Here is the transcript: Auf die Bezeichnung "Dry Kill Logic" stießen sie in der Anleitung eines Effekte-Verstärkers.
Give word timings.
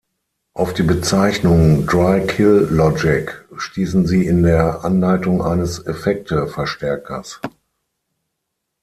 Auf 0.55 0.73
die 0.73 0.81
Bezeichnung 0.81 1.85
"Dry 1.85 2.25
Kill 2.25 2.67
Logic" 2.71 3.45
stießen 3.55 4.07
sie 4.07 4.25
in 4.25 4.41
der 4.41 4.83
Anleitung 4.83 5.43
eines 5.43 5.77
Effekte-Verstärkers. 5.85 7.39